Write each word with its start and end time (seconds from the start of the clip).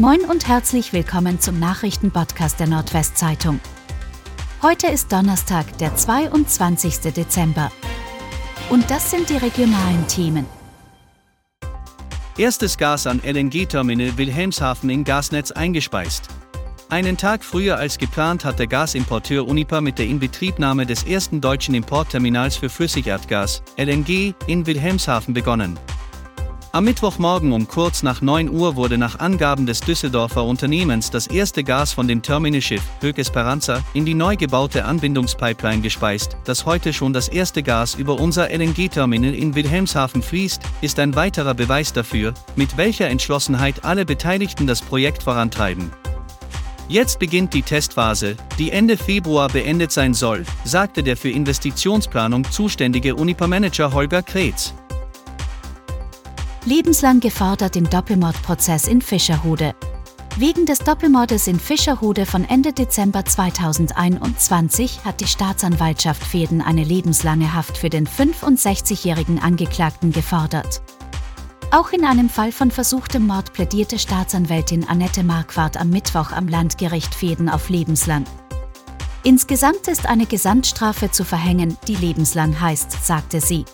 Moin 0.00 0.22
und 0.22 0.48
herzlich 0.48 0.92
willkommen 0.92 1.38
zum 1.38 1.60
Nachrichtenpodcast 1.60 2.58
der 2.58 2.66
Nordwestzeitung. 2.66 3.60
Heute 4.60 4.88
ist 4.88 5.12
Donnerstag, 5.12 5.78
der 5.78 5.94
22. 5.94 7.12
Dezember. 7.12 7.70
Und 8.70 8.90
das 8.90 9.12
sind 9.12 9.30
die 9.30 9.36
regionalen 9.36 10.04
Themen. 10.08 10.46
Erstes 12.36 12.76
Gas 12.76 13.06
an 13.06 13.20
LNG-Terminal 13.24 14.18
Wilhelmshaven 14.18 14.90
in 14.90 15.04
Gasnetz 15.04 15.52
eingespeist. 15.52 16.26
Einen 16.88 17.16
Tag 17.16 17.44
früher 17.44 17.76
als 17.76 17.96
geplant 17.96 18.44
hat 18.44 18.58
der 18.58 18.66
Gasimporteur 18.66 19.46
Unipa 19.46 19.80
mit 19.80 20.00
der 20.00 20.06
Inbetriebnahme 20.06 20.86
des 20.86 21.04
ersten 21.04 21.40
deutschen 21.40 21.76
Importterminals 21.76 22.56
für 22.56 22.68
Flüssigerdgas, 22.68 23.62
LNG, 23.76 24.34
in 24.48 24.66
Wilhelmshaven 24.66 25.34
begonnen. 25.34 25.78
Am 26.74 26.86
Mittwochmorgen 26.86 27.52
um 27.52 27.68
kurz 27.68 28.02
nach 28.02 28.20
9 28.20 28.50
Uhr 28.50 28.74
wurde 28.74 28.98
nach 28.98 29.20
Angaben 29.20 29.64
des 29.64 29.78
Düsseldorfer 29.78 30.42
Unternehmens 30.42 31.08
das 31.08 31.28
erste 31.28 31.62
Gas 31.62 31.92
von 31.92 32.08
dem 32.08 32.20
Terminalschiff 32.20 32.82
Höck 33.00 33.18
Esperanza 33.18 33.80
in 33.92 34.04
die 34.04 34.14
neu 34.14 34.34
gebaute 34.34 34.84
Anbindungspipeline 34.84 35.82
gespeist. 35.82 36.36
Dass 36.42 36.66
heute 36.66 36.92
schon 36.92 37.12
das 37.12 37.28
erste 37.28 37.62
Gas 37.62 37.94
über 37.94 38.18
unser 38.18 38.50
LNG-Terminal 38.50 39.34
in 39.34 39.54
Wilhelmshaven 39.54 40.20
fließt, 40.20 40.62
ist 40.80 40.98
ein 40.98 41.14
weiterer 41.14 41.54
Beweis 41.54 41.92
dafür, 41.92 42.34
mit 42.56 42.76
welcher 42.76 43.06
Entschlossenheit 43.06 43.84
alle 43.84 44.04
Beteiligten 44.04 44.66
das 44.66 44.82
Projekt 44.82 45.22
vorantreiben. 45.22 45.92
Jetzt 46.88 47.20
beginnt 47.20 47.54
die 47.54 47.62
Testphase, 47.62 48.36
die 48.58 48.72
Ende 48.72 48.96
Februar 48.96 49.48
beendet 49.48 49.92
sein 49.92 50.12
soll, 50.12 50.44
sagte 50.64 51.04
der 51.04 51.16
für 51.16 51.30
Investitionsplanung 51.30 52.50
zuständige 52.50 53.14
Unipa-Manager 53.14 53.92
Holger 53.92 54.24
Kretz 54.24 54.74
lebenslang 56.66 57.20
gefordert 57.20 57.76
im 57.76 57.88
Doppelmordprozess 57.88 58.88
in 58.88 59.02
Fischerhude. 59.02 59.74
Wegen 60.36 60.66
des 60.66 60.78
Doppelmordes 60.78 61.46
in 61.46 61.60
Fischerhude 61.60 62.26
von 62.26 62.44
Ende 62.44 62.72
Dezember 62.72 63.24
2021 63.24 65.04
hat 65.04 65.20
die 65.20 65.26
Staatsanwaltschaft 65.26 66.24
Fäden 66.24 66.60
eine 66.60 66.82
lebenslange 66.82 67.54
Haft 67.54 67.78
für 67.78 67.90
den 67.90 68.08
65-jährigen 68.08 69.38
Angeklagten 69.38 70.10
gefordert. 70.10 70.82
Auch 71.70 71.92
in 71.92 72.04
einem 72.04 72.28
Fall 72.28 72.50
von 72.50 72.70
versuchtem 72.70 73.26
Mord 73.26 73.52
plädierte 73.52 73.98
Staatsanwältin 73.98 74.88
Annette 74.88 75.22
Marquardt 75.22 75.76
am 75.76 75.90
Mittwoch 75.90 76.32
am 76.32 76.48
Landgericht 76.48 77.14
Fäden 77.14 77.48
auf 77.48 77.68
lebenslang. 77.68 78.24
Insgesamt 79.22 79.86
ist 79.88 80.06
eine 80.06 80.26
Gesamtstrafe 80.26 81.10
zu 81.10 81.24
verhängen, 81.24 81.76
die 81.88 81.96
lebenslang 81.96 82.60
heißt, 82.60 83.04
sagte 83.04 83.40
sie. 83.40 83.64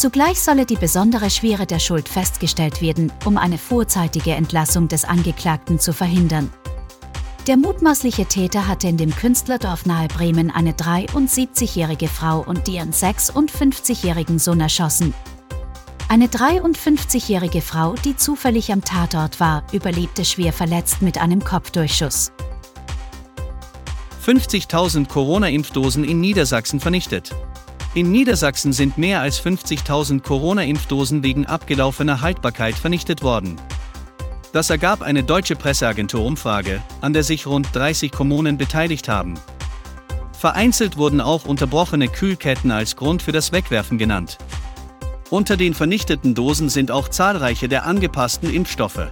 Zugleich 0.00 0.40
solle 0.40 0.64
die 0.64 0.76
besondere 0.76 1.28
Schwere 1.28 1.66
der 1.66 1.78
Schuld 1.78 2.08
festgestellt 2.08 2.80
werden, 2.80 3.12
um 3.26 3.36
eine 3.36 3.58
vorzeitige 3.58 4.30
Entlassung 4.30 4.88
des 4.88 5.04
Angeklagten 5.04 5.78
zu 5.78 5.92
verhindern. 5.92 6.50
Der 7.46 7.58
mutmaßliche 7.58 8.24
Täter 8.24 8.66
hatte 8.66 8.88
in 8.88 8.96
dem 8.96 9.14
Künstlerdorf 9.14 9.84
nahe 9.84 10.08
Bremen 10.08 10.50
eine 10.50 10.72
73-jährige 10.72 12.08
Frau 12.08 12.40
und 12.40 12.66
ihren 12.66 12.94
56-jährigen 12.94 14.38
Sohn 14.38 14.60
erschossen. 14.60 15.12
Eine 16.08 16.28
53-jährige 16.28 17.60
Frau, 17.60 17.94
die 18.02 18.16
zufällig 18.16 18.72
am 18.72 18.82
Tatort 18.82 19.38
war, 19.38 19.64
überlebte 19.70 20.24
schwer 20.24 20.54
verletzt 20.54 21.02
mit 21.02 21.18
einem 21.18 21.44
Kopfdurchschuss. 21.44 22.32
50.000 24.24 25.08
Corona-Impfdosen 25.08 26.04
in 26.04 26.20
Niedersachsen 26.20 26.80
vernichtet. 26.80 27.34
In 27.92 28.12
Niedersachsen 28.12 28.72
sind 28.72 28.98
mehr 28.98 29.20
als 29.20 29.44
50.000 29.44 30.22
Corona-Impfdosen 30.22 31.24
wegen 31.24 31.46
abgelaufener 31.46 32.20
Haltbarkeit 32.20 32.76
vernichtet 32.76 33.24
worden. 33.24 33.56
Das 34.52 34.70
ergab 34.70 35.02
eine 35.02 35.24
deutsche 35.24 35.56
Presseagentur-Umfrage, 35.56 36.82
an 37.00 37.12
der 37.12 37.24
sich 37.24 37.48
rund 37.48 37.74
30 37.74 38.12
Kommunen 38.12 38.58
beteiligt 38.58 39.08
haben. 39.08 39.34
Vereinzelt 40.32 40.98
wurden 40.98 41.20
auch 41.20 41.46
unterbrochene 41.46 42.06
Kühlketten 42.06 42.70
als 42.70 42.94
Grund 42.94 43.22
für 43.22 43.32
das 43.32 43.50
Wegwerfen 43.50 43.98
genannt. 43.98 44.38
Unter 45.28 45.56
den 45.56 45.74
vernichteten 45.74 46.36
Dosen 46.36 46.68
sind 46.68 46.92
auch 46.92 47.08
zahlreiche 47.08 47.68
der 47.68 47.86
angepassten 47.86 48.54
Impfstoffe. 48.54 49.10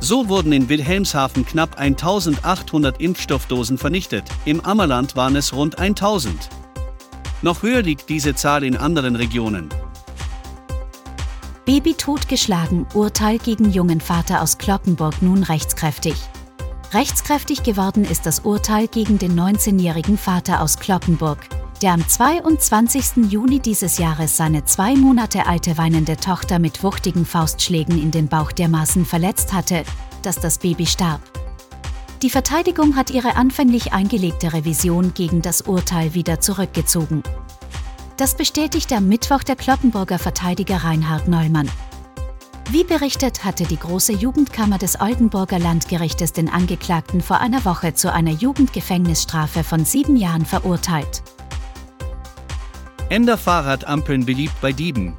So 0.00 0.28
wurden 0.28 0.52
in 0.52 0.70
Wilhelmshaven 0.70 1.44
knapp 1.44 1.78
1800 1.78 2.98
Impfstoffdosen 2.98 3.76
vernichtet, 3.76 4.24
im 4.46 4.62
Ammerland 4.62 5.16
waren 5.16 5.36
es 5.36 5.52
rund 5.52 5.78
1000. 5.78 6.48
Noch 7.44 7.62
höher 7.62 7.82
liegt 7.82 8.08
diese 8.08 8.34
Zahl 8.34 8.64
in 8.64 8.74
anderen 8.74 9.16
Regionen. 9.16 9.68
Baby 11.66 11.92
totgeschlagen, 11.92 12.86
Urteil 12.94 13.36
gegen 13.36 13.70
jungen 13.70 14.00
Vater 14.00 14.40
aus 14.40 14.56
Kloppenburg 14.56 15.20
nun 15.20 15.42
rechtskräftig. 15.42 16.14
Rechtskräftig 16.94 17.62
geworden 17.62 18.06
ist 18.06 18.24
das 18.24 18.40
Urteil 18.40 18.88
gegen 18.88 19.18
den 19.18 19.38
19-jährigen 19.38 20.16
Vater 20.16 20.62
aus 20.62 20.78
Kloppenburg, 20.78 21.36
der 21.82 21.92
am 21.92 22.08
22. 22.08 23.30
Juni 23.30 23.60
dieses 23.60 23.98
Jahres 23.98 24.38
seine 24.38 24.64
zwei 24.64 24.96
Monate 24.96 25.46
alte 25.46 25.76
weinende 25.76 26.16
Tochter 26.16 26.58
mit 26.58 26.82
wuchtigen 26.82 27.26
Faustschlägen 27.26 28.02
in 28.02 28.10
den 28.10 28.28
Bauch 28.28 28.52
dermaßen 28.52 29.04
verletzt 29.04 29.52
hatte, 29.52 29.84
dass 30.22 30.40
das 30.40 30.56
Baby 30.56 30.86
starb. 30.86 31.20
Die 32.24 32.30
Verteidigung 32.30 32.96
hat 32.96 33.10
ihre 33.10 33.36
anfänglich 33.36 33.92
eingelegte 33.92 34.54
Revision 34.54 35.12
gegen 35.12 35.42
das 35.42 35.60
Urteil 35.60 36.14
wieder 36.14 36.40
zurückgezogen. 36.40 37.22
Das 38.16 38.34
bestätigte 38.34 38.96
am 38.96 39.08
Mittwoch 39.08 39.42
der 39.42 39.56
Kloppenburger 39.56 40.18
Verteidiger 40.18 40.78
Reinhard 40.78 41.28
Neumann. 41.28 41.70
Wie 42.70 42.82
berichtet, 42.82 43.44
hatte 43.44 43.64
die 43.64 43.76
große 43.76 44.14
Jugendkammer 44.14 44.78
des 44.78 44.98
Oldenburger 45.02 45.58
Landgerichtes 45.58 46.32
den 46.32 46.48
Angeklagten 46.48 47.20
vor 47.20 47.40
einer 47.40 47.62
Woche 47.66 47.92
zu 47.92 48.10
einer 48.10 48.32
Jugendgefängnisstrafe 48.32 49.62
von 49.62 49.84
sieben 49.84 50.16
Jahren 50.16 50.46
verurteilt. 50.46 51.22
Ender 53.10 53.36
Fahrradampeln 53.36 54.24
beliebt 54.24 54.58
bei 54.62 54.72
Dieben. 54.72 55.14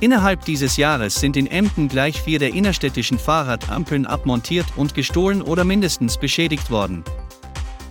Innerhalb 0.00 0.44
dieses 0.44 0.76
Jahres 0.76 1.16
sind 1.16 1.36
in 1.36 1.48
Emden 1.48 1.88
gleich 1.88 2.20
vier 2.20 2.38
der 2.38 2.54
innerstädtischen 2.54 3.18
Fahrradampeln 3.18 4.06
abmontiert 4.06 4.66
und 4.76 4.94
gestohlen 4.94 5.42
oder 5.42 5.64
mindestens 5.64 6.18
beschädigt 6.18 6.70
worden. 6.70 7.02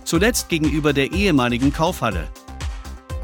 Zuletzt 0.04 0.48
gegenüber 0.48 0.94
der 0.94 1.12
ehemaligen 1.12 1.70
Kaufhalle. 1.70 2.28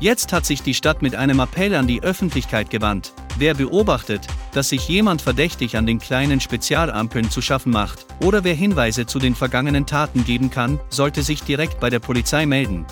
Jetzt 0.00 0.34
hat 0.34 0.44
sich 0.44 0.60
die 0.60 0.74
Stadt 0.74 1.00
mit 1.00 1.14
einem 1.14 1.40
Appell 1.40 1.74
an 1.74 1.86
die 1.86 2.02
Öffentlichkeit 2.02 2.68
gewandt. 2.68 3.14
Wer 3.38 3.54
beobachtet, 3.54 4.26
dass 4.52 4.68
sich 4.68 4.86
jemand 4.86 5.22
verdächtig 5.22 5.78
an 5.78 5.86
den 5.86 5.98
kleinen 5.98 6.40
Spezialampeln 6.40 7.30
zu 7.30 7.40
schaffen 7.40 7.72
macht, 7.72 8.04
oder 8.20 8.44
wer 8.44 8.54
Hinweise 8.54 9.06
zu 9.06 9.18
den 9.18 9.34
vergangenen 9.34 9.86
Taten 9.86 10.24
geben 10.24 10.50
kann, 10.50 10.78
sollte 10.90 11.22
sich 11.22 11.42
direkt 11.42 11.80
bei 11.80 11.88
der 11.88 12.00
Polizei 12.00 12.44
melden. 12.44 12.84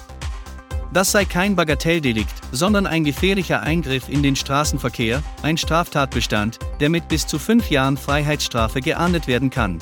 Das 0.92 1.10
sei 1.10 1.24
kein 1.24 1.56
Bagatelldelikt, 1.56 2.34
sondern 2.52 2.86
ein 2.86 3.02
gefährlicher 3.04 3.62
Eingriff 3.62 4.10
in 4.10 4.22
den 4.22 4.36
Straßenverkehr, 4.36 5.22
ein 5.42 5.56
Straftatbestand, 5.56 6.58
der 6.80 6.90
mit 6.90 7.08
bis 7.08 7.26
zu 7.26 7.38
fünf 7.38 7.70
Jahren 7.70 7.96
Freiheitsstrafe 7.96 8.82
geahndet 8.82 9.26
werden 9.26 9.48
kann. 9.48 9.78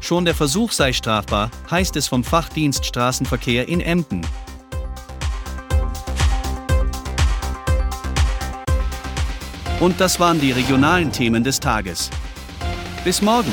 Schon 0.00 0.24
der 0.24 0.34
Versuch 0.34 0.72
sei 0.72 0.92
strafbar, 0.92 1.50
heißt 1.70 1.94
es 1.96 2.08
vom 2.08 2.24
Fachdienst 2.24 2.84
Straßenverkehr 2.84 3.68
in 3.68 3.80
Emden. 3.80 4.22
Und 9.78 10.00
das 10.00 10.18
waren 10.18 10.40
die 10.40 10.50
regionalen 10.50 11.12
Themen 11.12 11.44
des 11.44 11.60
Tages. 11.60 12.10
Bis 13.04 13.22
morgen! 13.22 13.52